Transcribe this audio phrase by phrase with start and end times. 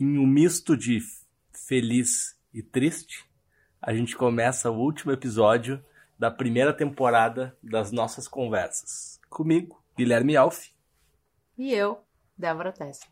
[0.00, 0.98] em um misto de
[1.52, 3.26] feliz e triste,
[3.82, 5.84] a gente começa o último episódio
[6.18, 9.20] da primeira temporada das nossas conversas.
[9.28, 10.68] Comigo, Guilherme Alf.
[11.56, 12.02] E eu,
[12.36, 13.10] Débora Tessler.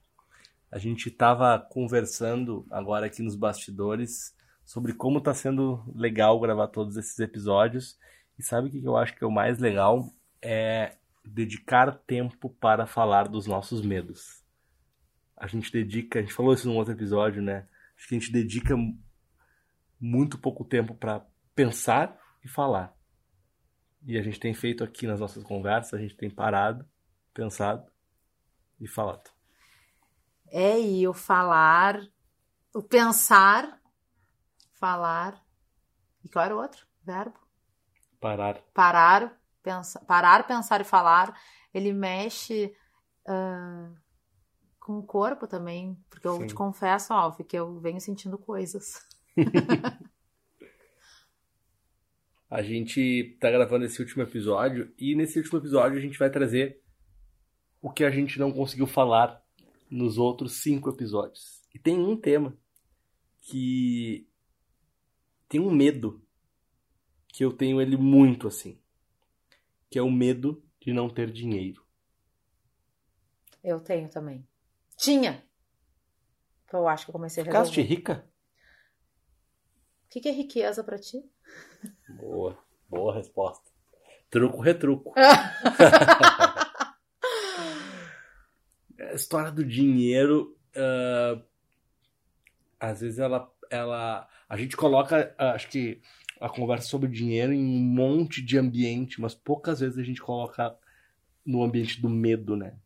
[0.71, 4.35] A gente estava conversando agora aqui nos bastidores
[4.65, 7.99] sobre como está sendo legal gravar todos esses episódios.
[8.39, 10.11] E sabe o que eu acho que é o mais legal?
[10.41, 14.43] É dedicar tempo para falar dos nossos medos.
[15.39, 17.67] A gente dedica, a gente falou isso num outro episódio, né?
[17.97, 18.75] Acho que a gente dedica
[20.01, 21.25] muito pouco tempo para
[21.55, 22.95] pensar e falar.
[24.05, 26.85] E a gente tem feito aqui nas nossas conversas, a gente tem parado,
[27.33, 27.91] pensado
[28.81, 29.31] e falado.
[30.51, 32.01] É, e o falar,
[32.75, 33.81] o pensar,
[34.73, 35.43] falar.
[36.25, 37.39] E qual era o outro verbo?
[38.21, 38.61] Parar.
[38.73, 41.39] Parar, pensa, parar, pensar e falar.
[41.73, 42.75] Ele mexe
[43.27, 43.95] uh,
[44.89, 45.95] com o corpo também.
[46.09, 46.47] Porque eu Sim.
[46.47, 49.07] te confesso, Alf, que eu venho sentindo coisas.
[52.49, 56.83] a gente tá gravando esse último episódio e nesse último episódio a gente vai trazer
[57.83, 59.45] o que a gente não conseguiu falar
[59.91, 61.63] nos outros cinco episódios.
[61.75, 62.57] E tem um tema
[63.43, 64.27] que
[65.51, 66.25] tem um medo
[67.29, 68.81] que eu tenho ele muito assim,
[69.91, 71.85] que é o medo de não ter dinheiro.
[73.63, 74.49] Eu tenho também.
[74.99, 75.43] Tinha.
[76.73, 77.71] Eu acho que eu comecei a resolver.
[77.71, 78.29] Ficaste rica?
[80.05, 81.25] O que, que é riqueza para ti?
[82.09, 83.71] Boa, boa resposta.
[84.29, 85.15] Truco, retruco.
[88.99, 91.41] a história do dinheiro, uh,
[92.81, 96.03] às vezes ela, ela, a gente coloca, uh, acho que
[96.41, 100.77] a conversa sobre dinheiro em um monte de ambiente, mas poucas vezes a gente coloca
[101.47, 102.77] no ambiente do medo, né?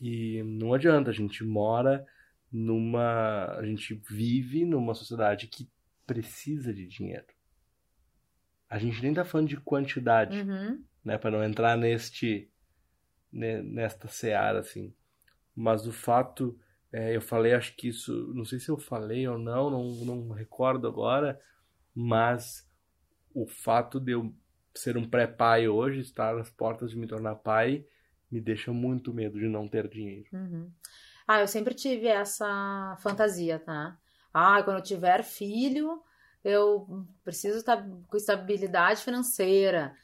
[0.00, 2.06] E não adianta, a gente mora
[2.50, 5.68] numa, a gente vive numa sociedade que
[6.06, 7.26] precisa de dinheiro.
[8.68, 10.82] A gente nem tá falando de quantidade, uhum.
[11.04, 11.18] né?
[11.18, 12.50] Para não entrar neste,
[13.32, 14.94] nesta seara, assim.
[15.54, 16.58] Mas o fato,
[16.92, 20.30] é, eu falei, acho que isso, não sei se eu falei ou não, não, não
[20.30, 21.38] recordo agora,
[21.94, 22.68] mas
[23.34, 24.34] o fato de eu
[24.74, 27.84] ser um pré-pai hoje, estar às portas de me tornar pai,
[28.30, 30.28] me deixa muito medo de não ter dinheiro.
[30.32, 30.70] Uhum.
[31.26, 33.96] Ah, eu sempre tive essa fantasia, tá?
[34.32, 36.02] Ah, quando eu tiver filho,
[36.44, 39.94] eu preciso estar com estabilidade financeira.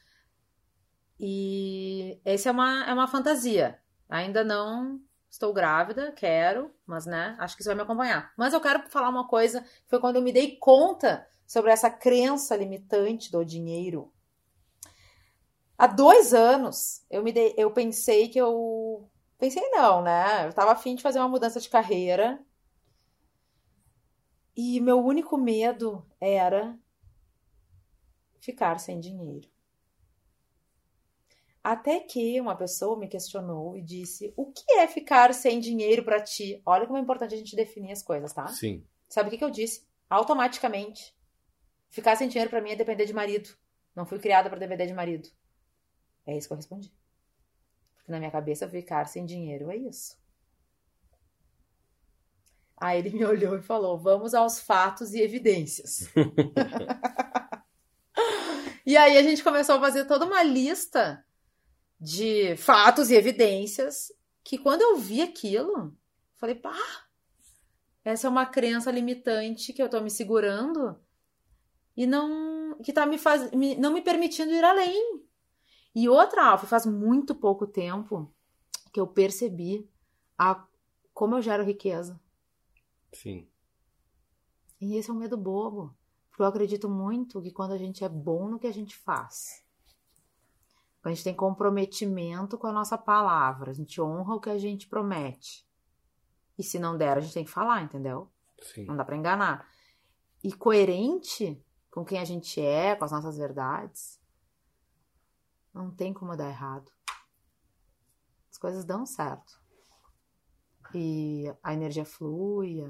[1.19, 3.79] E essa é uma, é uma fantasia.
[4.09, 5.01] Ainda não
[5.31, 8.33] estou grávida, quero, mas né, acho que isso vai me acompanhar.
[8.37, 12.57] Mas eu quero falar uma coisa, foi quando eu me dei conta sobre essa crença
[12.57, 14.13] limitante do dinheiro.
[15.79, 20.45] Há dois anos eu me dei, eu pensei que eu pensei não, né?
[20.45, 22.43] Eu estava afim de fazer uma mudança de carreira
[24.57, 26.79] e meu único medo era
[28.41, 29.49] ficar sem dinheiro.
[31.63, 36.23] Até que uma pessoa me questionou e disse: O que é ficar sem dinheiro para
[36.23, 36.63] ti?
[36.65, 38.47] Olha como é importante a gente definir as coisas, tá?
[38.47, 38.87] Sim.
[39.09, 39.85] Sabe o que, que eu disse?
[40.09, 41.15] Automaticamente.
[41.91, 43.51] Ficar sem dinheiro para mim é depender de marido.
[43.97, 45.29] Não fui criada para depender de marido.
[46.27, 46.93] É isso que eu respondi.
[47.97, 50.17] Porque na minha cabeça, ficar sem dinheiro é isso.
[52.77, 56.11] Aí ele me olhou e falou: Vamos aos fatos e evidências.
[58.85, 61.25] e aí a gente começou a fazer toda uma lista
[61.99, 64.13] de fatos e evidências
[64.45, 65.97] que quando eu vi aquilo,
[66.37, 66.77] falei: pá,
[68.05, 71.01] essa é uma crença limitante que eu tô me segurando
[71.97, 75.26] e não que tá me faz, me, não me permitindo ir além.
[75.97, 78.31] E outra, Alfa, faz muito pouco tempo
[78.93, 79.91] que eu percebi
[80.37, 80.62] a
[81.15, 82.21] como eu gero riqueza.
[83.15, 83.49] Sim.
[84.79, 85.97] E esse é um medo bobo.
[86.29, 89.65] Porque eu acredito muito que quando a gente é bom no que a gente faz,
[91.01, 94.59] quando a gente tem comprometimento com a nossa palavra, a gente honra o que a
[94.59, 95.67] gente promete.
[96.59, 98.31] E se não der, a gente tem que falar, entendeu?
[98.61, 98.84] Sim.
[98.84, 99.66] Não dá para enganar.
[100.45, 101.59] E coerente
[101.91, 104.16] com quem a gente é, com as nossas verdades,
[105.77, 106.91] não tem como dar errado.
[108.51, 109.61] As coisas dão certo
[110.95, 112.83] e a energia flui.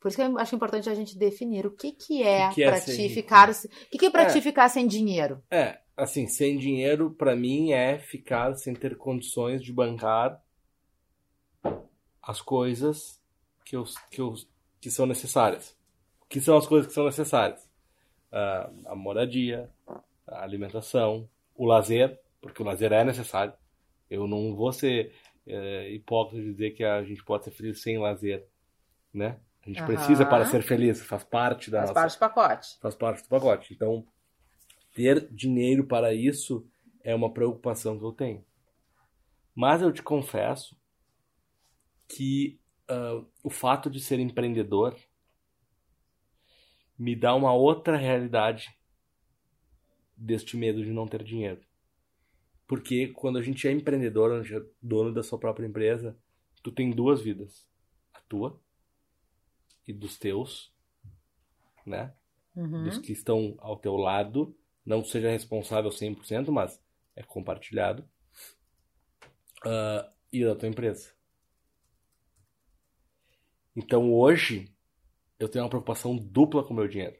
[0.00, 2.68] Por isso que eu acho importante a gente definir o que, que é, que é
[2.68, 3.48] para ti ficar.
[3.50, 3.54] O
[3.90, 5.42] que, que é para é, ti ficar sem dinheiro?
[5.50, 10.42] É, assim, sem dinheiro, para mim, é ficar sem ter condições de bancar
[12.20, 13.20] as coisas
[13.64, 14.34] que, eu, que, eu,
[14.80, 15.76] que são necessárias.
[16.28, 17.62] Que são as coisas que são necessárias?
[18.32, 19.70] Uh, a moradia,
[20.26, 23.54] a alimentação, o lazer, porque o lazer é necessário.
[24.08, 25.14] Eu não vou ser
[25.46, 28.46] é, hipócrita dizer que a gente pode ser feliz sem lazer,
[29.12, 29.40] né?
[29.62, 29.86] A gente Aham.
[29.86, 32.78] precisa para ser feliz, faz parte da Faz nossa parte do pacote.
[32.80, 33.74] faz parte do pacote.
[33.74, 34.06] Então,
[34.94, 36.66] ter dinheiro para isso
[37.02, 38.44] é uma preocupação que eu tenho.
[39.54, 40.76] Mas eu te confesso
[42.08, 44.96] que ah, o fato de ser empreendedor
[46.98, 48.76] me dá uma outra realidade
[50.16, 51.60] deste medo de não ter dinheiro.
[52.66, 56.16] Porque quando a gente é empreendedor, a gente é dono da sua própria empresa,
[56.62, 57.66] tu tem duas vidas.
[58.12, 58.60] A tua
[59.86, 60.72] e dos teus,
[61.84, 62.14] né?
[62.56, 62.84] Uhum.
[62.84, 64.56] dos que estão ao teu lado,
[64.86, 66.80] não seja responsável 100%, mas
[67.16, 68.08] é compartilhado,
[69.64, 71.12] ah, e da tua empresa.
[73.74, 74.72] Então hoje
[75.38, 77.16] eu tenho uma preocupação dupla com o meu dinheiro.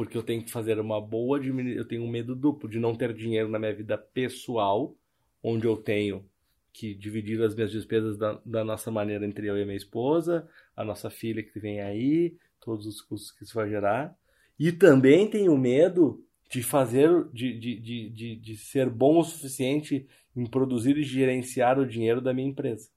[0.00, 3.12] Porque eu tenho que fazer uma boa eu tenho um medo duplo de não ter
[3.12, 4.96] dinheiro na minha vida pessoal,
[5.42, 6.26] onde eu tenho
[6.72, 10.82] que dividir as minhas despesas da, da nossa maneira entre eu e minha esposa, a
[10.82, 14.16] nossa filha que vem aí, todos os custos que isso vai gerar.
[14.58, 20.08] E também tenho medo de fazer, de, de, de, de, de ser bom o suficiente
[20.34, 22.88] em produzir e gerenciar o dinheiro da minha empresa.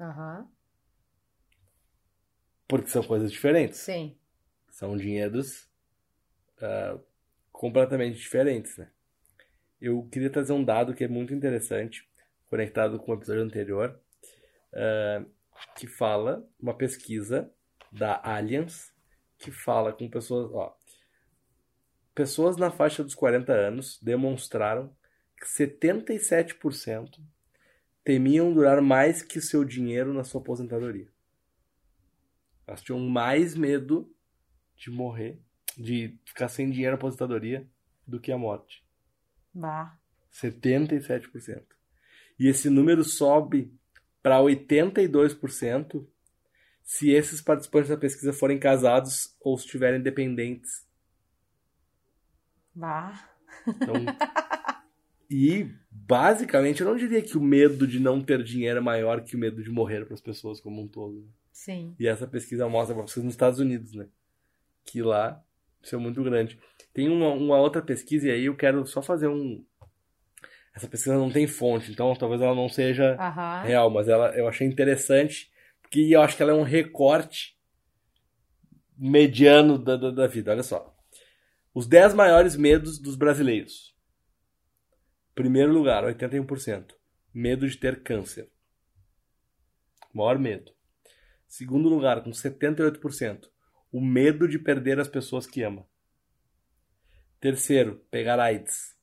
[0.00, 0.48] Aham.
[2.66, 3.80] Porque são coisas diferentes.
[3.80, 4.16] Sim.
[4.70, 5.70] São dinheiros
[6.62, 6.98] ah,
[7.50, 8.88] completamente diferentes, né?
[9.80, 12.08] Eu queria trazer um dado que é muito interessante,
[12.48, 14.00] conectado com o episódio anterior,
[14.72, 15.24] ah,
[15.76, 17.52] que fala, uma pesquisa
[17.90, 18.94] da Allianz,
[19.38, 20.76] que fala com pessoas, ó,
[22.14, 24.94] pessoas na faixa dos 40 anos demonstraram
[25.36, 27.20] que 77%
[28.04, 31.08] temiam durar mais que seu dinheiro na sua aposentadoria.
[32.66, 34.14] Elas tinham mais medo
[34.76, 35.40] de morrer,
[35.76, 37.66] de ficar sem dinheiro na aposentadoria,
[38.06, 38.84] do que a morte.
[39.54, 39.98] Bah.
[40.32, 41.62] 77%.
[42.38, 43.72] E esse número sobe
[44.22, 46.06] para 82%
[46.82, 50.70] se esses participantes da pesquisa forem casados ou estiverem dependentes.
[52.74, 53.28] Bah.
[53.66, 53.94] Então,
[55.30, 59.36] e basicamente eu não diria que o medo de não ter dinheiro é maior que
[59.36, 61.20] o medo de morrer para as pessoas como um todo.
[61.20, 61.28] né?
[61.52, 61.94] Sim.
[61.98, 64.08] E essa pesquisa mostra para vocês nos Estados Unidos, né?
[64.84, 65.42] Que lá
[65.90, 66.58] é muito grande.
[66.92, 69.64] Tem uma, uma outra pesquisa, e aí eu quero só fazer um.
[70.74, 73.62] Essa pesquisa não tem fonte, então talvez ela não seja Aham.
[73.62, 75.50] real, mas ela, eu achei interessante,
[75.82, 77.58] porque eu acho que ela é um recorte
[78.96, 80.50] mediano da, da, da vida.
[80.52, 80.94] Olha só.
[81.74, 83.94] Os 10 maiores medos dos brasileiros.
[85.34, 86.94] Primeiro lugar, 81%.
[87.32, 88.50] Medo de ter câncer.
[90.12, 90.72] Maior medo.
[91.48, 93.51] Segundo lugar, com 78%.
[93.92, 95.86] O medo de perder as pessoas que ama.
[97.38, 98.96] Terceiro, pegar AIDS.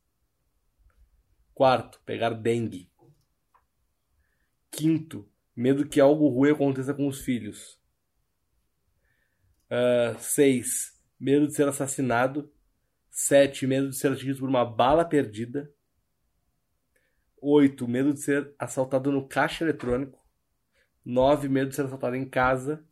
[1.54, 2.92] Quarto, pegar dengue.
[4.72, 7.80] Quinto, medo que algo ruim aconteça com os filhos.
[9.70, 12.52] Ah, seis, medo de ser assassinado.
[13.12, 15.72] Sete, medo de ser atingido por uma bala perdida.
[17.42, 20.20] Oito, medo de ser assaltado no caixa eletrônico.
[21.06, 22.86] Nove, medo de ser assaltado em casa.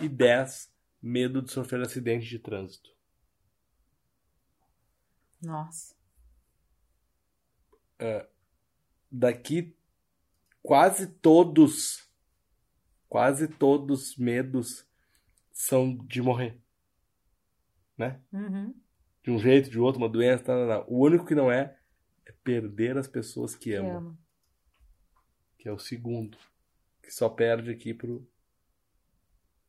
[0.00, 0.73] E dez,
[1.04, 2.90] medo de sofrer acidente de trânsito.
[5.42, 5.94] Nossa.
[9.10, 9.76] Daqui,
[10.62, 12.10] quase todos,
[13.06, 14.88] quase todos os medos
[15.52, 16.58] são de morrer.
[17.98, 18.22] Né?
[18.32, 18.74] Uhum.
[19.22, 20.86] De um jeito, de outro, uma doença, tal, tal.
[20.90, 21.78] O único que não é
[22.24, 23.96] é perder as pessoas que amam.
[23.98, 24.18] ama.
[25.58, 26.38] que é o segundo,
[27.02, 28.26] que só perde aqui pro,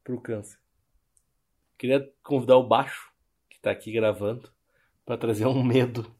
[0.01, 0.64] pro câncer.
[1.77, 3.12] Queria convidar o Baixo,
[3.50, 4.50] que tá aqui gravando,
[5.05, 6.13] para trazer um medo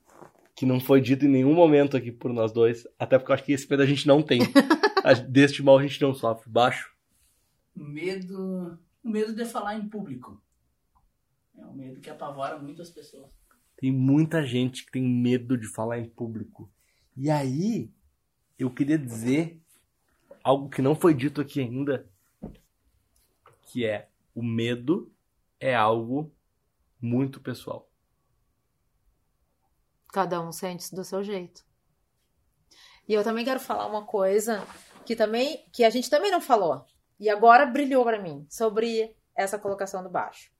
[0.56, 3.44] que não foi dito em nenhum momento aqui por nós dois, até porque eu acho
[3.44, 4.40] que esse medo a gente não tem.
[5.30, 6.50] Deste mal a gente não sofre.
[6.50, 6.94] Baixo.
[7.76, 8.80] Medo.
[9.04, 10.42] O medo de falar em público.
[11.58, 13.30] É um medo que apavora muito as pessoas.
[13.78, 16.72] Tem muita gente que tem medo de falar em público.
[17.16, 17.92] E aí,
[18.58, 19.62] eu queria dizer
[20.44, 22.10] algo que não foi dito aqui ainda,
[23.64, 25.12] que é o medo
[25.60, 26.34] é algo
[27.02, 27.90] muito pessoal.
[30.12, 31.64] Cada um sente do seu jeito.
[33.08, 34.66] E eu também quero falar uma coisa
[35.06, 36.86] que também que a gente também não falou
[37.20, 40.52] e agora brilhou pra mim sobre essa colocação do baixo.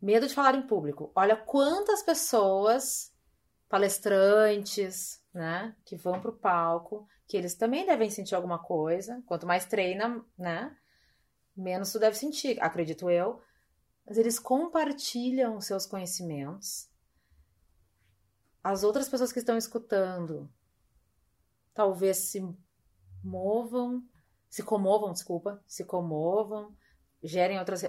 [0.00, 1.10] Medo de falar em público.
[1.14, 3.12] Olha quantas pessoas,
[3.68, 9.22] palestrantes, né, que vão pro palco, que eles também devem sentir alguma coisa.
[9.26, 10.74] Quanto mais treina, né,
[11.60, 13.40] menos tu deve sentir, acredito eu.
[14.06, 16.88] Mas eles compartilham seus conhecimentos
[18.62, 20.50] as outras pessoas que estão escutando
[21.72, 22.46] talvez se
[23.24, 24.02] movam,
[24.48, 26.74] se comovam, desculpa, se comovam,
[27.22, 27.82] gerem outras,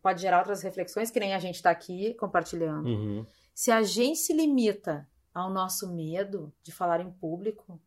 [0.00, 2.88] pode gerar outras reflexões, que nem a gente está aqui compartilhando.
[2.88, 3.26] Uhum.
[3.54, 7.80] Se a gente se limita ao nosso medo de falar em público,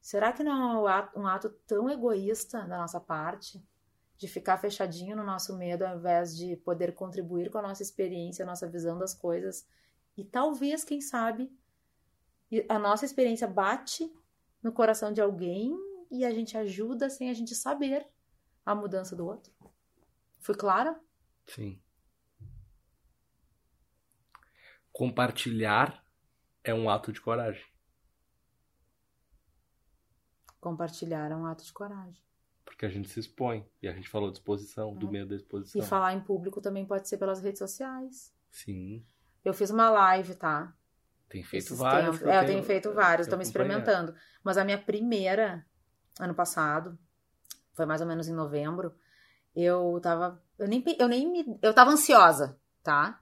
[0.00, 3.62] será que não é um ato tão egoísta da nossa parte?
[4.16, 8.44] De ficar fechadinho no nosso medo ao invés de poder contribuir com a nossa experiência,
[8.44, 9.66] a nossa visão das coisas.
[10.16, 11.52] E talvez, quem sabe,
[12.68, 14.10] a nossa experiência bate
[14.62, 15.76] no coração de alguém
[16.10, 18.06] e a gente ajuda sem a gente saber
[18.64, 19.52] a mudança do outro.
[20.40, 20.98] Fui clara?
[21.46, 21.80] Sim.
[24.92, 26.04] Compartilhar
[26.64, 27.64] é um ato de coragem.
[30.60, 32.25] Compartilhar é um ato de coragem.
[32.76, 33.66] Porque a gente se expõe.
[33.82, 35.10] E a gente falou de exposição, do É.
[35.10, 35.80] medo da exposição.
[35.80, 38.34] E falar em público também pode ser pelas redes sociais.
[38.50, 39.02] Sim.
[39.42, 40.74] Eu fiz uma live, tá?
[41.26, 42.18] Tem feito Esses vários.
[42.18, 42.34] tempos.
[42.34, 44.14] É, eu tenho feito vários, tô me experimentando.
[44.44, 45.64] Mas a minha primeira,
[46.20, 46.98] ano passado,
[47.72, 48.94] foi mais ou menos em novembro,
[49.54, 50.42] eu tava.
[50.58, 51.58] Eu nem, eu nem me.
[51.62, 53.20] Eu tava ansiosa, tá?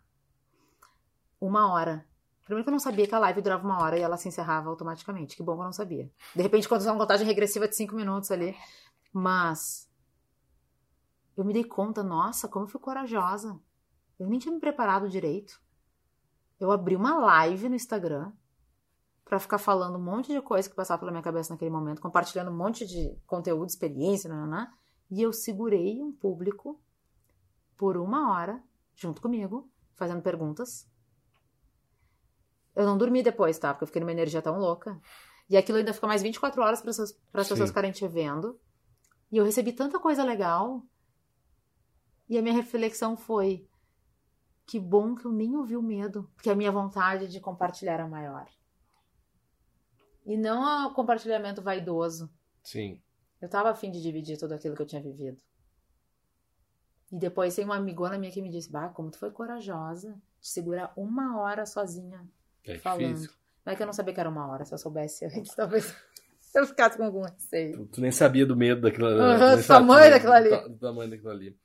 [1.41, 2.05] Uma hora.
[2.45, 4.69] Primeiro que eu não sabia que a live durava uma hora e ela se encerrava
[4.69, 5.37] automaticamente.
[5.37, 6.11] Que bom que eu não sabia.
[6.35, 8.55] De repente, quando uma contagem regressiva de cinco minutos ali.
[9.15, 9.89] Mas.
[11.37, 13.59] Eu me dei conta, nossa, como eu fui corajosa.
[14.19, 15.63] Eu nem tinha me preparado direito.
[16.59, 18.33] Eu abri uma live no Instagram
[19.25, 22.51] pra ficar falando um monte de coisa que passava pela minha cabeça naquele momento, compartilhando
[22.51, 24.73] um monte de conteúdo, experiência, né?
[25.11, 26.81] E eu segurei um público
[27.77, 28.63] por uma hora,
[28.95, 30.89] junto comigo, fazendo perguntas.
[32.75, 33.73] Eu não dormi depois, tá?
[33.73, 35.01] Porque eu fiquei numa energia tão louca.
[35.49, 38.59] E aquilo ainda fica mais 24 horas para as pessoas ficarem te vendo.
[39.35, 40.81] E eu recebi tanta coisa legal.
[42.29, 43.69] E a minha reflexão foi:
[44.65, 48.05] que bom que eu nem ouvi o medo, porque a minha vontade de compartilhar é
[48.07, 48.49] maior.
[50.25, 52.33] E não o compartilhamento vaidoso.
[52.63, 53.03] Sim.
[53.41, 55.37] Eu tava afim de dividir tudo aquilo que eu tinha vivido.
[57.11, 60.47] E depois tem uma amigona minha que me disse: Bah, como tu foi corajosa de
[60.49, 62.25] segurar uma hora sozinha
[62.65, 63.01] É falando.
[63.15, 63.33] difícil.
[63.67, 65.93] Não é que eu não sabia que era uma hora, se eu soubesse antes, talvez
[66.55, 67.79] eu ficasse com algum receio.
[67.79, 70.51] Tu, tu nem sabia do medo daquilo nem do tamanho daquilo ali.
[70.51, 71.57] Do, tamanho daquilo ali.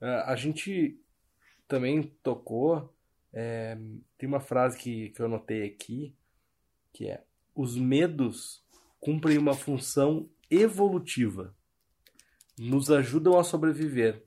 [0.00, 0.98] Ah, a gente
[1.66, 2.94] também tocou.
[3.32, 3.76] é,
[4.16, 6.14] tem uma frase que, que eu anotei aqui,
[6.92, 7.22] que é:
[7.54, 8.62] os medos
[9.00, 11.54] cumprem uma função evolutiva.
[12.58, 14.24] Nos ajudam a sobreviver,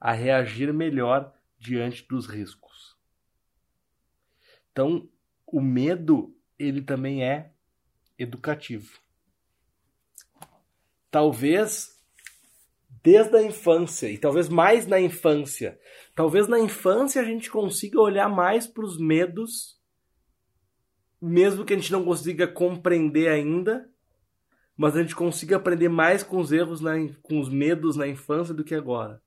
[0.00, 2.96] a reagir melhor diante dos riscos.
[4.70, 5.08] Então,
[5.46, 7.50] o medo, ele também é
[8.18, 9.01] educativo.
[11.12, 11.92] Talvez
[13.02, 15.78] desde a infância, e talvez mais na infância.
[16.14, 19.78] Talvez na infância a gente consiga olhar mais para os medos,
[21.20, 23.90] mesmo que a gente não consiga compreender ainda,
[24.76, 26.92] mas a gente consiga aprender mais com os erros, na,
[27.22, 29.20] com os medos na infância do que agora.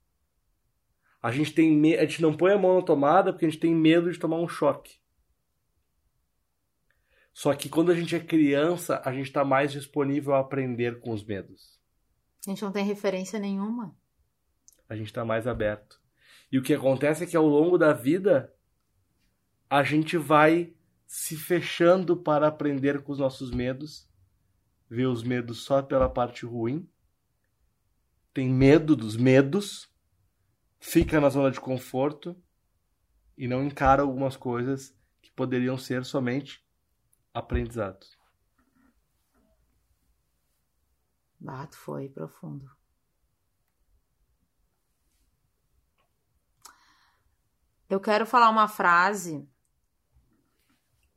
[1.22, 3.76] A gente, tem a gente não põe a mão na tomada porque a gente tem
[3.76, 4.98] medo de tomar um choque.
[7.36, 11.12] Só que quando a gente é criança, a gente está mais disponível a aprender com
[11.12, 11.78] os medos.
[12.48, 13.94] A gente não tem referência nenhuma.
[14.88, 16.02] A gente está mais aberto.
[16.50, 18.56] E o que acontece é que ao longo da vida,
[19.70, 20.74] a gente vai
[21.06, 24.10] se fechando para aprender com os nossos medos,
[24.90, 26.90] ver os medos só pela parte ruim,
[28.34, 29.94] tem medo dos medos,
[30.80, 32.34] fica na zona de conforto
[33.38, 36.65] e não encara algumas coisas que poderiam ser somente
[37.36, 38.18] aprendizados.
[41.38, 42.72] Bato foi profundo.
[47.90, 49.48] Eu quero falar uma frase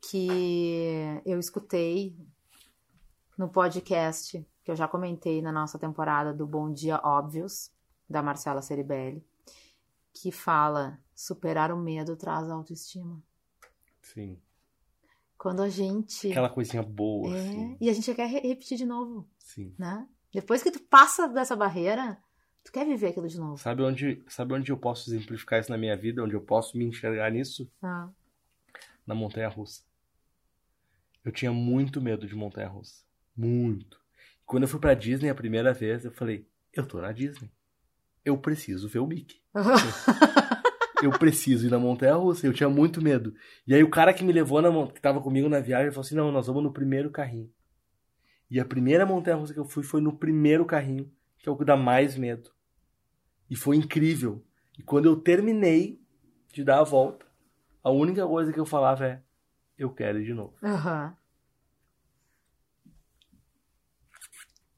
[0.03, 2.15] que eu escutei
[3.39, 7.73] no podcast que eu já comentei na nossa temporada do Bom Dia Óbvios,
[8.11, 9.25] da Marcela Ceribelli,
[10.13, 13.23] que fala: superar o medo traz autoestima.
[14.03, 14.39] Sim.
[15.39, 16.29] Quando a gente.
[16.31, 17.77] Aquela coisinha boa, É, assim.
[17.81, 19.73] e a gente quer re- repetir de novo, Sim.
[19.79, 20.07] né?
[20.33, 22.19] Depois que tu passa dessa barreira,
[22.65, 23.57] tu quer viver aquilo de novo.
[23.57, 26.23] Sabe onde, sabe onde eu posso exemplificar isso na minha vida?
[26.25, 27.71] Onde eu posso me enxergar nisso?
[27.81, 28.11] Ah,
[29.07, 29.83] Na montanha russa.
[31.25, 33.03] Eu tinha muito medo de montanha russa.
[33.37, 34.01] Muito.
[34.45, 37.51] Quando eu fui pra Disney a primeira vez, eu falei: eu tô na Disney.
[38.25, 39.41] Eu preciso ver o Mickey.
[41.03, 42.47] Eu preciso ir na montanha russa.
[42.47, 43.35] Eu tinha muito medo.
[43.67, 46.15] E aí o cara que me levou, na, que tava comigo na viagem, falou assim:
[46.15, 47.51] não, nós vamos no primeiro carrinho.
[48.51, 51.57] E a primeira montanha russa que eu fui foi no primeiro carrinho, que é o
[51.57, 52.51] que dá mais medo.
[53.49, 54.45] E foi incrível.
[54.79, 56.01] E quando eu terminei
[56.53, 57.27] de dar a volta,
[57.83, 59.23] a única coisa que eu falava é:
[59.79, 60.55] eu quero ir de novo.
[60.63, 61.17] Aham.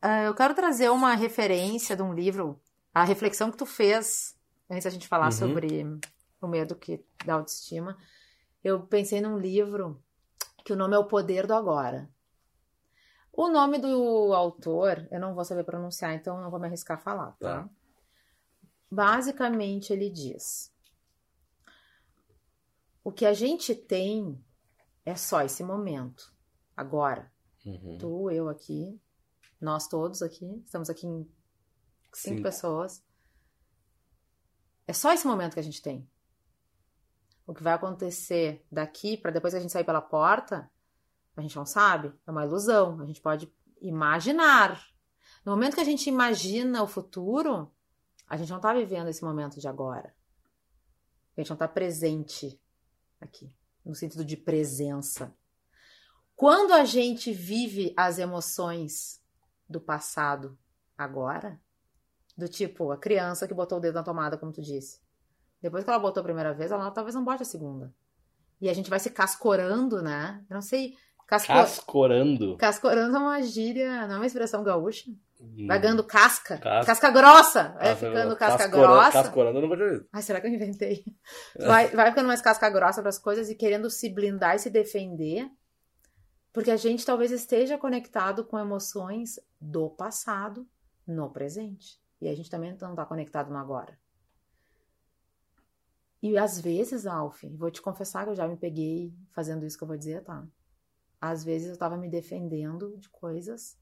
[0.03, 2.61] ah, eu quero trazer uma referência de um livro,
[2.93, 4.39] a reflexão que tu fez
[4.71, 5.33] antes da gente falar Uhum.
[5.33, 5.85] sobre
[6.41, 7.99] o medo que da autoestima.
[8.63, 10.03] Eu pensei num livro
[10.65, 12.09] que o nome é O Poder do Agora.
[13.33, 17.01] O nome do autor, eu não vou saber pronunciar, então não vou me arriscar a
[17.01, 17.63] falar, tá?
[17.65, 17.71] Tá.
[18.91, 20.73] Basicamente, ele diz:
[23.05, 24.43] O que a gente tem
[25.05, 26.33] é só esse momento,
[26.77, 27.33] agora.
[27.65, 27.99] Uhum.
[27.99, 29.01] Tu, eu aqui,
[29.61, 31.35] nós todos aqui, estamos aqui em cinco
[32.13, 32.43] Cinco.
[32.43, 33.03] pessoas.
[34.91, 36.05] É só esse momento que a gente tem.
[37.47, 40.69] O que vai acontecer daqui para depois que a gente sair pela porta,
[41.37, 43.01] a gente não sabe, é uma ilusão.
[43.01, 43.49] A gente pode
[43.81, 44.85] imaginar.
[45.45, 47.73] No momento que a gente imagina o futuro,
[48.27, 50.13] a gente não está vivendo esse momento de agora.
[51.37, 52.61] A gente não está presente
[53.21, 55.33] aqui, no sentido de presença.
[56.35, 59.23] Quando a gente vive as emoções
[59.69, 60.59] do passado
[60.99, 61.63] agora,
[62.37, 65.01] do tipo a criança que botou o dedo na tomada, como tu disse.
[65.63, 67.93] Depois que ela botou a primeira vez, ela talvez não bote a segunda.
[68.61, 70.43] E a gente vai se cascorando, né?
[70.49, 70.95] Eu não sei.
[71.27, 71.53] Casco...
[71.53, 72.57] Cascorando.
[72.57, 75.11] Cascorando é uma gíria, não é uma expressão gaúcha?
[75.67, 75.81] Vai Hum.
[75.81, 76.59] ganhando casca.
[76.59, 76.87] Casca.
[76.87, 77.63] Casca grossa.
[77.71, 79.13] Vai Casca- ficando casca cascora- grossa.
[79.23, 80.07] Cascorando eu não vou dizer.
[80.13, 81.05] Ai, será que eu inventei?
[81.59, 84.69] Vai, vai ficando mais casca grossa para as coisas e querendo se blindar e se
[84.69, 85.49] defender,
[86.53, 90.67] porque a gente talvez esteja conectado com emoções do passado
[91.07, 91.99] no presente.
[92.21, 93.99] E a gente também não está conectado no agora.
[96.23, 99.85] E às vezes, Alf, vou te confessar que eu já me peguei fazendo isso que
[99.85, 100.47] eu vou dizer, tá?
[101.19, 103.79] Às vezes eu estava me defendendo de coisas,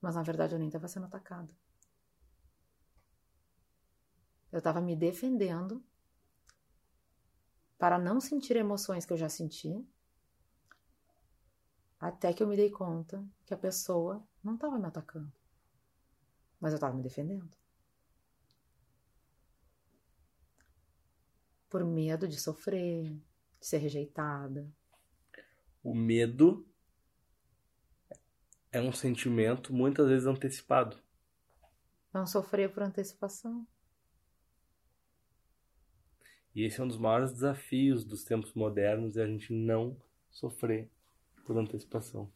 [0.00, 1.52] mas na verdade eu nem estava sendo atacada.
[4.52, 5.82] Eu estava me defendendo
[7.76, 9.84] para não sentir emoções que eu já senti,
[12.00, 15.32] até que eu me dei conta que a pessoa não estava me atacando,
[16.60, 17.50] mas eu estava me defendendo.
[21.68, 23.04] Por medo de sofrer,
[23.60, 24.70] de ser rejeitada.
[25.82, 26.66] O medo
[28.72, 30.98] é um sentimento muitas vezes antecipado.
[32.12, 33.66] Não sofrer por antecipação.
[36.54, 39.96] E esse é um dos maiores desafios dos tempos modernos, é a gente não
[40.30, 40.90] sofrer
[41.44, 42.32] por antecipação.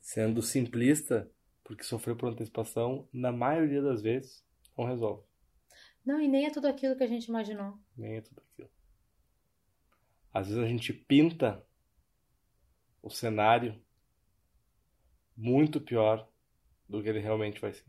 [0.00, 1.30] Sendo simplista,
[1.64, 4.46] porque sofrer por antecipação, na maioria das vezes,
[4.76, 5.26] não resolve.
[6.04, 7.78] Não, e nem é tudo aquilo que a gente imaginou.
[7.96, 8.70] Nem é tudo aquilo.
[10.32, 11.66] Às vezes a gente pinta
[13.02, 13.82] o cenário
[15.36, 16.28] muito pior
[16.88, 17.86] do que ele realmente vai ser.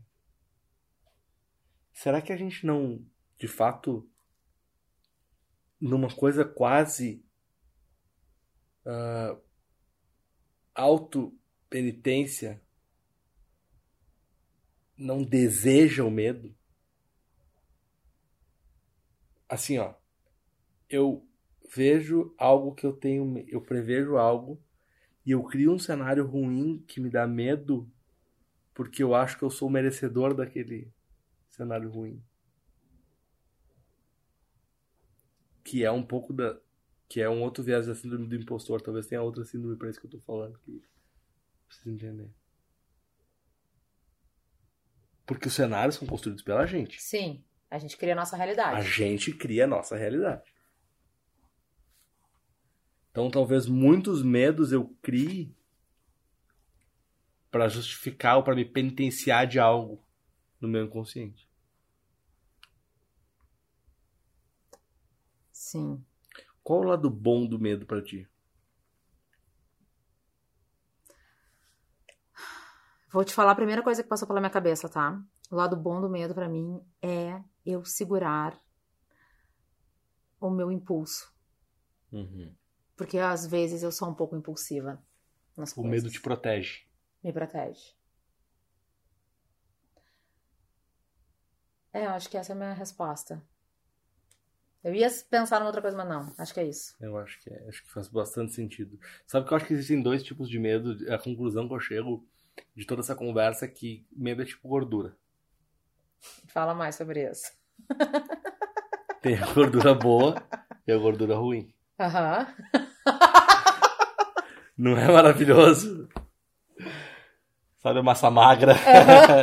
[1.92, 3.04] Será que a gente não,
[3.38, 4.08] de fato,
[5.80, 7.24] numa coisa quase
[8.84, 9.40] uh,
[10.74, 12.62] auto-penitência,
[14.96, 16.54] não deseja o medo?
[19.48, 19.94] Assim, ó,
[20.88, 21.26] eu
[21.74, 24.60] vejo algo que eu tenho, eu prevejo algo
[25.24, 27.90] e eu crio um cenário ruim que me dá medo
[28.74, 30.92] porque eu acho que eu sou merecedor daquele
[31.48, 32.22] cenário ruim.
[35.64, 36.60] Que é um pouco da
[37.08, 40.00] que é um outro viés da síndrome do impostor, talvez tenha outra síndrome para isso
[40.00, 40.82] que eu tô falando que
[41.68, 42.28] precisa entender.
[45.26, 47.02] Porque os cenários são construídos pela gente.
[47.02, 48.88] Sim, a gente cria a nossa A realidade.
[48.88, 50.54] gente cria a nossa realidade.
[53.10, 55.54] Então, talvez muitos medos eu crie
[57.50, 60.02] para justificar ou para me penitenciar de algo
[60.60, 61.48] no meu inconsciente.
[65.50, 66.04] Sim.
[66.62, 68.28] Qual o lado bom do medo para ti?
[73.10, 75.20] Vou te falar a primeira coisa que passou pela minha cabeça, tá?
[75.50, 78.58] O lado bom do medo pra mim é eu segurar
[80.40, 81.32] o meu impulso.
[82.96, 85.02] Porque às vezes eu sou um pouco impulsiva
[85.56, 85.90] nas O coisas.
[85.90, 86.84] medo te protege.
[87.22, 87.94] Me protege.
[91.92, 93.42] É, eu acho que essa é a minha resposta.
[94.84, 96.32] Eu ia pensar numa outra coisa, mas não.
[96.38, 96.94] Acho que é isso.
[97.00, 98.98] Eu acho que é, acho que faz bastante sentido.
[99.26, 100.96] Sabe que eu acho que existem dois tipos de medo.
[101.12, 102.24] A conclusão que eu chego
[102.74, 105.16] de toda essa conversa que medo é tipo gordura.
[106.48, 107.52] Fala mais sobre isso.
[109.22, 110.34] Tem a gordura boa
[110.86, 111.72] e a gordura ruim.
[111.98, 112.46] Aham.
[114.76, 116.08] Não é maravilhoso?
[117.78, 118.74] Sabe a massa magra?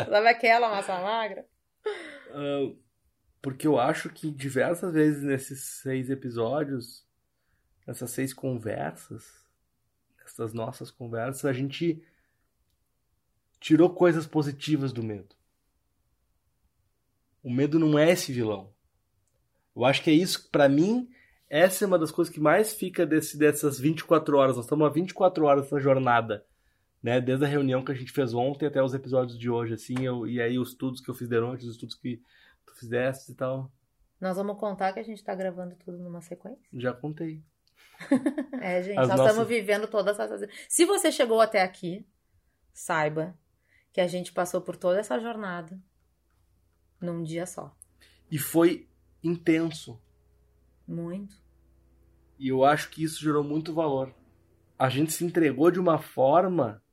[0.05, 1.45] Sabe aquela massa magra?
[2.31, 2.71] Ah,
[3.41, 7.07] Porque eu acho que diversas vezes nesses seis episódios,
[7.87, 9.25] nessas seis conversas,
[10.19, 12.05] nessas nossas conversas, a gente
[13.63, 15.33] tirou coisas positivas do medo.
[17.41, 18.73] O medo não é esse vilão.
[19.73, 21.09] Eu acho que é isso, para mim,
[21.49, 24.57] essa é uma das coisas que mais fica desse, dessas 24 horas.
[24.57, 26.45] Nós estamos há 24 horas nessa jornada,
[27.01, 27.21] né?
[27.21, 30.27] Desde a reunião que a gente fez ontem até os episódios de hoje, assim, eu,
[30.27, 32.21] e aí os estudos que eu fiz de noite, os estudos que
[32.65, 33.71] tu fizeste e tal.
[34.19, 36.67] Nós vamos contar que a gente tá gravando tudo numa sequência?
[36.73, 37.41] Já contei.
[38.61, 40.49] É, gente, As nós nossas- estamos vivendo todas essas.
[40.67, 42.05] Se você chegou até aqui,
[42.73, 43.37] saiba
[43.93, 45.79] que a gente passou por toda essa jornada
[46.99, 47.77] num dia só.
[48.29, 48.89] E foi
[49.23, 50.01] intenso.
[50.87, 51.41] Muito.
[52.39, 54.13] E eu acho que isso gerou muito valor.
[54.77, 56.83] A gente se entregou de uma forma,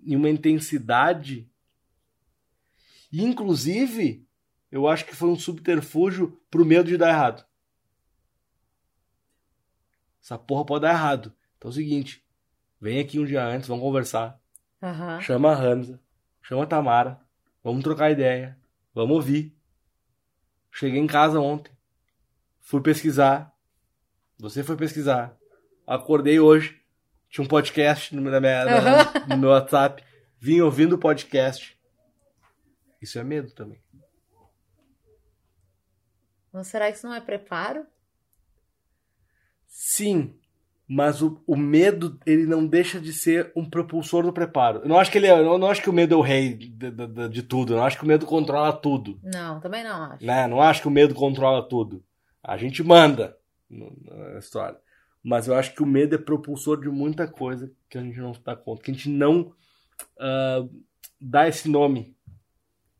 [0.00, 1.50] em uma intensidade.
[3.10, 4.26] E, inclusive,
[4.70, 7.44] eu acho que foi um subterfúgio pro medo de dar errado.
[10.22, 11.34] Essa porra pode dar errado.
[11.58, 12.24] Então é o seguinte:
[12.80, 14.41] vem aqui um dia antes, vamos conversar.
[14.82, 15.20] Aham.
[15.20, 16.00] Chama a Hamza,
[16.42, 17.20] chama a Tamara,
[17.62, 18.58] vamos trocar ideia,
[18.94, 19.56] vamos ouvir.
[20.72, 21.72] Cheguei em casa ontem,
[22.60, 23.54] fui pesquisar,
[24.38, 25.36] você foi pesquisar,
[25.86, 26.80] acordei hoje,
[27.28, 30.02] tinha um podcast no, na minha- na- no meu WhatsApp,
[30.38, 31.78] vim ouvindo o podcast.
[33.00, 33.80] Isso é medo também.
[36.52, 37.86] Mas será que isso não é preparo?
[39.66, 40.38] Sim,
[40.94, 44.80] mas o, o medo ele não deixa de ser um propulsor do preparo.
[44.80, 46.52] Eu não acho que ele é, eu não acho que o medo é o rei
[46.54, 47.72] de, de- de- tudo.
[47.72, 49.18] Eu não acho que o medo controla tudo.
[49.22, 50.24] Não, também não acho.
[50.24, 50.46] né?
[50.46, 52.04] Não acho que o medo controla tudo.
[52.42, 53.38] A gente manda
[53.70, 54.78] na história.
[55.24, 58.34] Mas eu acho que o medo é propulsor de muita coisa que a gente não
[58.34, 58.82] se dá conta.
[58.82, 59.54] Que a gente não
[60.20, 60.66] ah,
[61.20, 62.14] dá esse nome.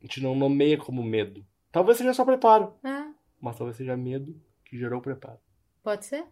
[0.00, 1.44] A gente não nomeia como medo.
[1.70, 2.72] Talvez seja só preparo.
[2.84, 3.04] É,
[3.40, 5.38] Mas talvez seja medo que gerou o preparo.
[5.82, 6.24] pode ser?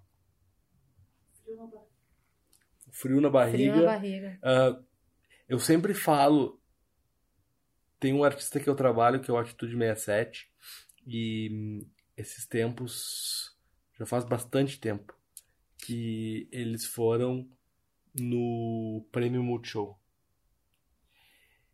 [2.91, 3.73] Frio na barriga.
[3.73, 4.39] Frio na barriga.
[4.43, 4.81] Ah,
[5.49, 6.61] eu sempre falo.
[7.99, 10.51] Tem um artista que eu trabalho que é o Atitude 67.
[11.07, 11.87] E hum,
[12.17, 13.57] esses tempos.
[13.99, 15.15] Já faz bastante tempo.
[15.79, 17.49] Que eles foram
[18.19, 19.99] no Prêmio Multishow.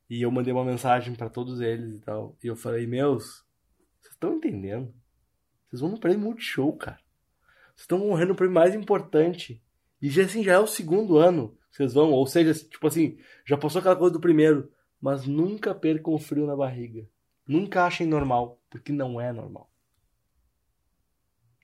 [0.08, 2.36] E eu mandei uma mensagem pra todos eles e tal.
[2.42, 3.44] E eu falei: Meus,
[4.00, 4.94] vocês estão entendendo?
[5.68, 7.00] Vocês vão no Prêmio Multishow, cara.
[7.74, 9.62] Vocês estão morrendo no prêmio mais importante.
[10.00, 12.10] E já assim, já é o segundo ano vocês vão.
[12.12, 14.72] Ou seja, tipo assim, já passou aquela coisa do primeiro.
[15.00, 17.06] Mas nunca percam o frio na barriga.
[17.46, 18.60] Nunca achem normal.
[18.70, 19.70] Porque não é normal.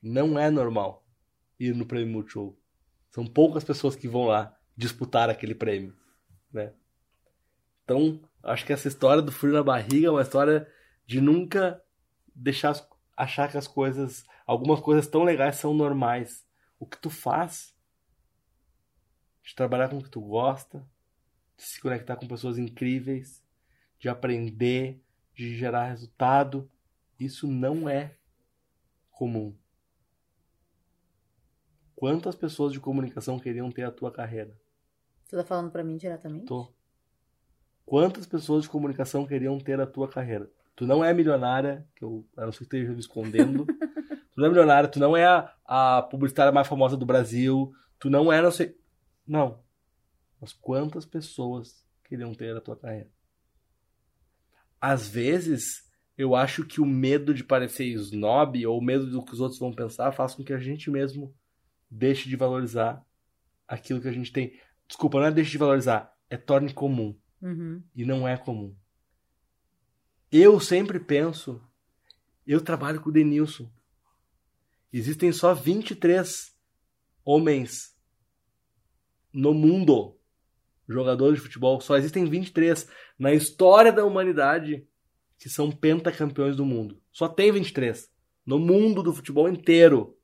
[0.02, 1.06] Não é normal
[1.58, 2.58] ir no prêmio Multishow.
[3.10, 5.94] São poucas pessoas que vão lá disputar aquele prêmio,
[6.52, 6.72] né?
[7.84, 10.66] Então, acho que essa história do frio na barriga é uma história
[11.06, 11.80] de nunca
[12.34, 12.74] deixar
[13.16, 16.46] achar que as coisas, algumas coisas tão legais são normais.
[16.78, 17.74] O que tu faz
[19.42, 20.86] de trabalhar com o que tu gosta,
[21.56, 23.42] de se conectar com pessoas incríveis,
[23.98, 25.02] de aprender,
[25.34, 26.70] de gerar resultado,
[27.18, 28.16] isso não é
[29.10, 29.54] comum.
[31.94, 34.56] Quantas pessoas de comunicação queriam ter a tua carreira?
[35.28, 36.46] Tu tá falando pra mim diretamente?
[36.46, 36.72] Tô.
[37.86, 40.50] Quantas pessoas de comunicação queriam ter a tua carreira?
[40.74, 43.66] Tu não é milionária, que eu, a não ser que esteja me escondendo.
[44.34, 48.10] tu não é milionária, tu não é a, a publicitária mais famosa do Brasil, tu
[48.10, 48.76] não é, não sei.
[49.26, 49.62] Não.
[50.40, 53.10] Mas quantas pessoas queriam ter a tua carreira?
[54.80, 59.32] Às vezes, eu acho que o medo de parecer snob ou o medo do que
[59.32, 61.34] os outros vão pensar faz com que a gente mesmo
[61.90, 63.04] deixe de valorizar
[63.68, 64.58] aquilo que a gente tem.
[64.86, 67.16] Desculpa, não é deixe de valorizar, é torne comum.
[67.40, 67.82] Uhum.
[67.94, 68.74] E não é comum.
[70.30, 71.62] Eu sempre penso,
[72.46, 73.70] eu trabalho com o Denilson.
[74.92, 76.56] Existem só 23
[77.24, 77.91] homens
[79.32, 80.16] no mundo,
[80.88, 84.86] jogadores de futebol, só existem 23 na história da humanidade
[85.38, 87.00] que são pentacampeões do mundo.
[87.10, 88.10] Só tem 23
[88.44, 90.16] no mundo do futebol inteiro.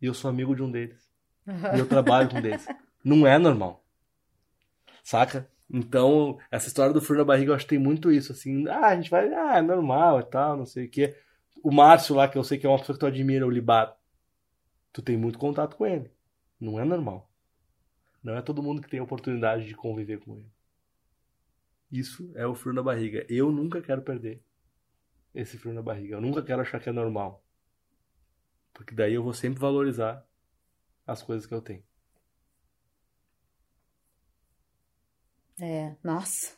[0.00, 1.10] E eu sou amigo de um deles.
[1.74, 2.66] E eu trabalho com um deles.
[3.04, 3.84] Não é normal.
[5.02, 5.48] Saca?
[5.70, 8.86] Então, essa história do frio na barriga, eu acho que tem muito isso, assim, ah,
[8.86, 11.14] a gente vai, ah, é normal e tal, não sei o quê.
[11.62, 13.94] O Márcio lá, que eu sei que é uma pessoa que tu admira, o Libar,
[14.92, 16.10] tu tem muito contato com ele.
[16.58, 17.27] Não é normal.
[18.22, 20.50] Não é todo mundo que tem a oportunidade de conviver com ele.
[21.90, 23.24] Isso é o frio na barriga.
[23.28, 24.42] Eu nunca quero perder
[25.34, 26.16] esse frio na barriga.
[26.16, 27.42] Eu nunca quero achar que é normal.
[28.72, 30.26] Porque daí eu vou sempre valorizar
[31.06, 31.82] as coisas que eu tenho.
[35.60, 36.56] É, nossa.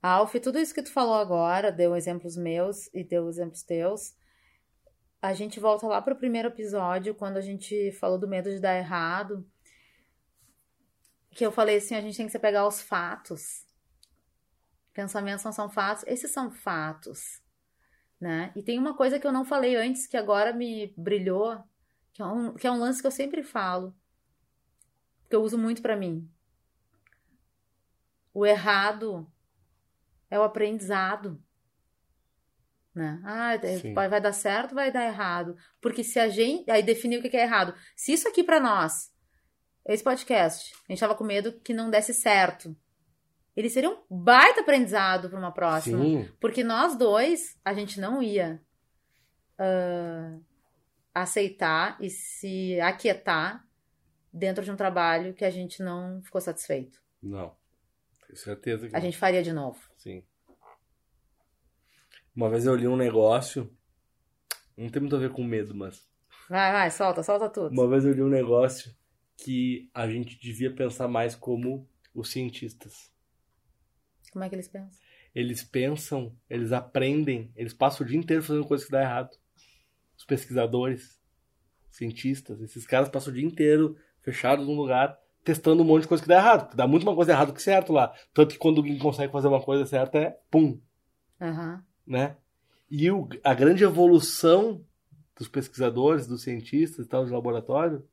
[0.00, 4.14] Alf, tudo isso que tu falou agora, deu exemplos meus e deu exemplos teus.
[5.20, 8.76] A gente volta lá pro primeiro episódio, quando a gente falou do medo de dar
[8.76, 9.44] errado.
[11.30, 13.64] que eu falei assim, a gente tem que se pegar aos fatos.
[14.92, 17.40] Pensamentos não são fatos, esses são fatos,
[18.20, 18.52] né?
[18.56, 21.62] E tem uma coisa que eu não falei antes que agora me brilhou,
[22.12, 23.94] que é um, que é um lance que eu sempre falo,
[25.28, 26.28] que eu uso muito para mim.
[28.34, 29.30] O errado
[30.30, 31.40] é o aprendizado.
[32.98, 33.20] Né?
[33.24, 33.94] Ah, Sim.
[33.94, 35.56] vai, dar certo, vai dar errado.
[35.80, 36.68] Porque se a gente.
[36.68, 37.72] Aí definir o que é errado.
[37.94, 39.12] Se isso aqui pra nós,
[39.86, 42.76] esse podcast, a gente tava com medo que não desse certo.
[43.56, 46.02] Ele seria um baita aprendizado pra uma próxima.
[46.02, 48.60] Sim, Porque nós dois, a gente não ia
[49.58, 50.36] ah,
[51.14, 53.64] aceitar e se aquietar
[54.32, 57.00] dentro de um trabalho que a gente não ficou satisfeito.
[57.22, 57.56] não.
[58.26, 59.04] Tenho certeza que A não.
[59.06, 59.78] gente faria de novo.
[59.96, 60.22] Sim.
[62.38, 63.68] Uma vez eu li um negócio,
[64.76, 66.08] não tem muito a ver com medo, mas
[66.48, 67.72] Vai, vai, solta, solta tudo.
[67.72, 68.94] uma vez eu li um negócio
[69.36, 73.10] que a gente devia pensar mais como os cientistas.
[74.30, 75.00] Como é que eles pensam?
[75.34, 79.36] Eles pensam, eles aprendem, eles passam o dia inteiro fazendo coisa que dá errado.
[80.16, 81.20] Os pesquisadores,
[81.90, 86.22] cientistas, esses caras passam o dia inteiro fechados num lugar, testando um monte de coisa
[86.22, 86.76] que dá errado.
[86.76, 88.14] Dá muito uma coisa errada que certo lá.
[88.32, 90.80] Tanto que quando alguém consegue fazer uma coisa certa é pum,
[91.40, 91.87] Aham.
[92.08, 92.36] Né?
[92.90, 94.84] E o, a grande evolução
[95.36, 98.06] dos pesquisadores, dos cientistas e tal, de laboratório,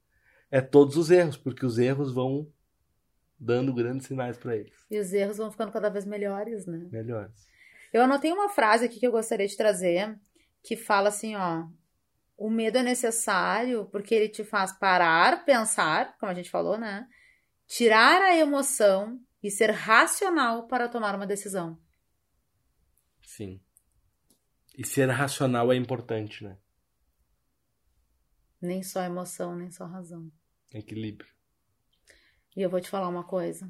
[0.51, 2.47] é todos os erros, porque os erros vão
[3.39, 4.73] dando grandes sinais para eles.
[4.91, 6.87] E os erros vão ficando cada vez melhores, né?
[6.91, 7.47] Melhores.
[7.91, 10.19] Eu anotei uma frase aqui que eu gostaria de trazer,
[10.61, 11.65] que fala assim, ó.
[12.37, 17.07] O medo é necessário porque ele te faz parar, pensar, como a gente falou, né?
[17.65, 21.79] Tirar a emoção e ser racional para tomar uma decisão.
[23.23, 23.61] Sim.
[24.77, 26.57] E ser racional é importante, né?
[28.61, 30.31] Nem só emoção, nem só razão.
[30.73, 31.29] Equilíbrio.
[32.55, 33.69] E eu vou te falar uma coisa.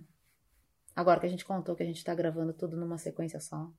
[0.96, 3.72] Agora que a gente contou que a gente tá gravando tudo numa sequência só.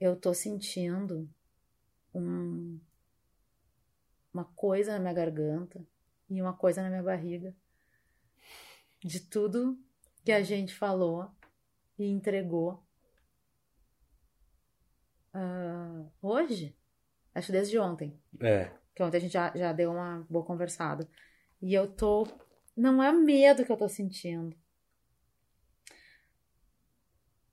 [0.00, 1.28] Eu tô sentindo
[2.14, 2.80] um-
[4.32, 5.84] uma coisa na minha garganta
[6.30, 7.54] e uma coisa na minha barriga.
[9.00, 9.78] De tudo
[10.24, 11.30] que a gente falou
[11.98, 12.82] e entregou.
[15.32, 16.74] Ah, hoje?
[17.34, 18.18] Acho desde ontem.
[18.40, 18.70] É.
[18.94, 21.08] Que ontem a gente já, já deu uma boa conversada.
[21.60, 22.26] E eu tô.
[22.76, 24.56] Não é medo que eu tô sentindo.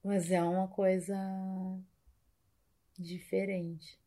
[0.03, 1.15] Mas é uma coisa
[2.97, 3.99] diferente.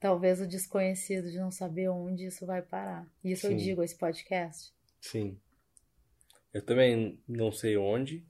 [0.00, 3.06] Talvez o desconhecido de não saber onde isso vai parar.
[3.22, 3.56] Isso eu Sim.
[3.56, 4.72] digo, esse podcast.
[5.00, 5.38] Sim.
[6.52, 8.24] Eu também não sei onde,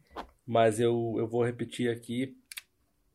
[0.46, 2.36] mas eu, eu vou repetir aqui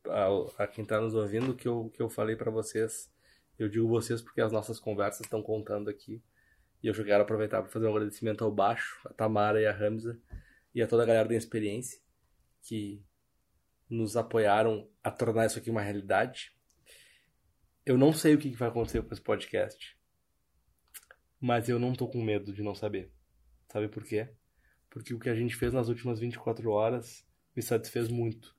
[0.07, 3.11] a, a quem está nos ouvindo que eu, que eu falei para vocês.
[3.57, 6.21] Eu digo vocês porque as nossas conversas estão contando aqui.
[6.81, 9.71] E eu já quero aproveitar para fazer um agradecimento ao Baixo, a Tamara e a
[9.71, 10.19] Ramza
[10.75, 12.01] e a toda a galera da experiência
[12.61, 13.03] que
[13.89, 16.53] nos apoiaram a tornar isso aqui uma realidade.
[17.85, 19.97] Eu não sei o que vai acontecer com esse podcast,
[21.39, 23.11] mas eu não tô com medo de não saber.
[23.71, 24.29] Sabe por quê?
[24.89, 28.55] Porque o que a gente fez nas últimas 24 horas me satisfez muito.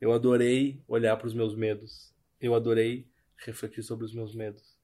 [0.00, 2.14] Eu adorei olhar para os meus medos.
[2.40, 4.78] Eu adorei refletir sobre os meus medos.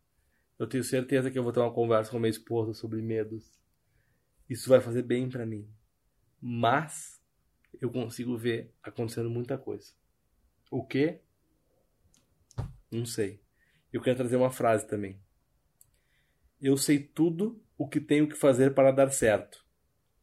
[0.58, 3.58] Eu tenho certeza que eu vou ter uma conversa com minha esposa sobre medos.
[4.48, 5.68] Isso vai fazer bem para mim.
[6.40, 7.20] Mas
[7.80, 9.92] eu consigo ver acontecendo muita coisa.
[10.70, 11.20] O quê?
[12.90, 13.40] Não sei.
[13.92, 15.20] Eu quero trazer uma frase também.
[16.60, 19.64] Eu sei tudo o que tenho que fazer para dar certo,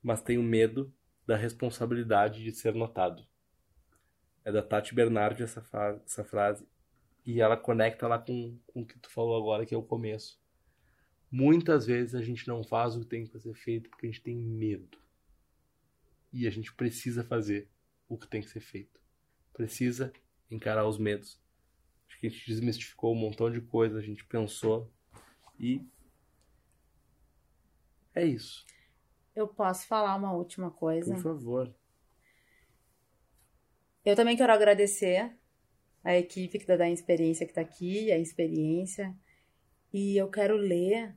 [0.02, 0.94] mas tenho medo
[1.26, 3.26] da responsabilidade de ser notado.
[4.46, 6.68] É da Tati Bernardi essa, fa- essa frase.
[7.26, 10.42] E ela conecta lá com, com o que tu falou agora, que é o começo.
[11.32, 14.22] Muitas vezes a gente não faz o que tem que ser feito porque a gente
[14.22, 14.98] tem medo.
[16.32, 17.70] E a gente precisa fazer
[18.10, 19.00] o que tem que ser feito.
[19.54, 20.12] Precisa
[20.52, 21.40] encarar os medos.
[22.08, 24.92] Acho que a gente desmistificou um montão de coisa, a gente pensou.
[25.58, 25.88] E
[28.14, 28.66] é isso.
[29.36, 31.16] Eu posso falar uma última coisa?
[31.16, 31.74] Por favor.
[34.06, 35.32] Eu também quero agradecer
[36.04, 39.16] a equipe que tá da experiência que tá aqui, a experiência.
[39.94, 41.16] E eu quero ler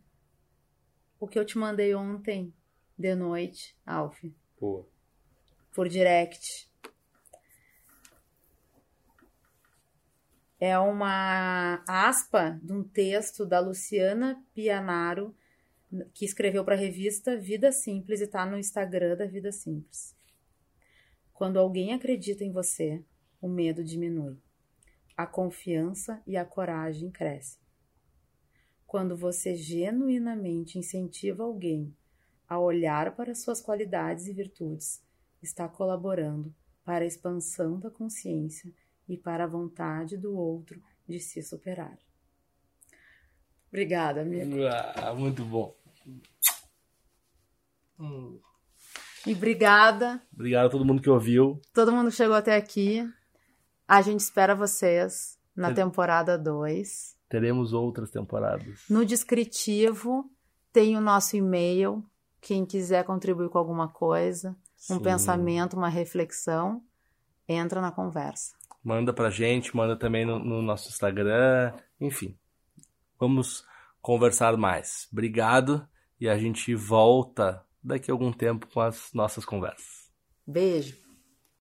[1.19, 2.55] o que eu te mandei ontem
[2.97, 4.23] de noite, Alf,
[4.61, 4.87] Boa.
[5.75, 6.71] por direct.
[10.59, 15.37] É uma aspa de um texto da Luciana Pianaro,
[16.15, 20.16] que escreveu para a revista Vida Simples e está no Instagram da Vida Simples.
[21.37, 23.05] Quando alguém acredita em você,
[23.43, 24.39] o medo diminui.
[25.15, 27.61] A confiança e a coragem crescem.
[28.87, 31.95] Quando você genuinamente incentiva alguém
[32.49, 35.05] a olhar para suas qualidades e virtudes,
[35.43, 38.73] está colaborando para a expansão da consciência
[39.07, 41.99] e para a vontade do outro de se superar.
[43.69, 44.57] Obrigada, amigo.
[44.65, 45.77] Ah, muito bom.
[49.27, 50.23] E obrigada.
[50.33, 51.61] Obrigado a todo mundo que ouviu.
[51.75, 53.07] Todo mundo que chegou até aqui.
[53.89, 57.17] A gente espera vocês na Ter- temporada 2.
[57.29, 58.85] Teremos outras temporadas.
[58.89, 60.31] No descritivo
[60.73, 62.05] tem o nosso e-mail.
[62.41, 64.51] Quem quiser contribuir com alguma coisa,
[64.91, 65.01] um Sim.
[65.03, 66.81] pensamento, uma reflexão,
[67.49, 68.55] entra na conversa.
[68.85, 71.73] Manda pra gente, manda também no, no nosso Instagram.
[72.01, 72.37] Enfim,
[73.19, 73.65] vamos
[74.01, 75.09] conversar mais.
[75.11, 75.85] Obrigado
[76.21, 80.11] e a gente volta daqui a algum tempo com as nossas conversas.
[80.47, 81.06] Beijo.